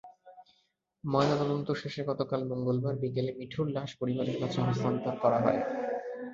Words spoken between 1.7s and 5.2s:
শেষে গতকাল মঙ্গলাবার বিকেলে মিঠুর লাশ পরিবারের কাছে হস্তান্তর